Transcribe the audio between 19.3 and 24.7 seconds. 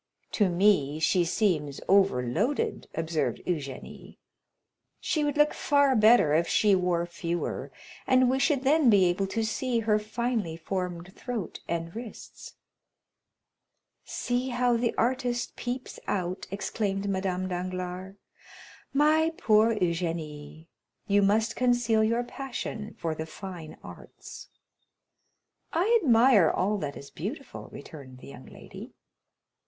poor Eugénie, you must conceal your passion for the fine arts."